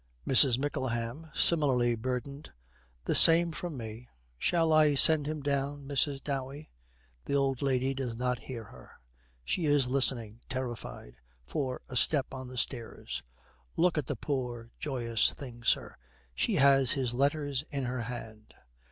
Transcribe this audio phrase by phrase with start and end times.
[0.27, 0.57] MRS.
[0.57, 2.51] MICKLEHAM, similarly burdened,
[3.05, 4.09] 'The same from me.
[4.39, 6.23] Shall I send him down, Mrs.
[6.23, 6.71] Dowey?'
[7.25, 8.93] The old lady does not hear her.
[9.45, 13.21] She is listening, terrified, for a step on the stairs.
[13.77, 15.97] 'Look at the poor, joyous thing, sir.
[16.33, 18.55] She has his letters in her hand.'